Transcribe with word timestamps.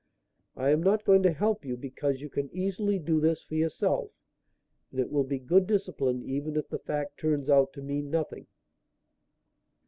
I 0.55 0.71
am 0.71 0.81
not 0.81 1.05
going 1.05 1.21
to 1.21 1.31
help 1.31 1.63
you, 1.63 1.77
because 1.77 2.21
you 2.21 2.27
can 2.27 2.49
easily 2.51 2.97
do 2.97 3.19
this 3.19 3.43
for 3.43 3.53
yourself. 3.53 4.09
And 4.89 4.99
it 4.99 5.11
will 5.11 5.23
be 5.23 5.37
good 5.37 5.67
discipline 5.67 6.23
even 6.23 6.55
if 6.55 6.69
the 6.69 6.79
fact 6.79 7.19
turns 7.19 7.51
out 7.51 7.71
to 7.73 7.83
mean 7.83 8.09
nothing." 8.09 8.47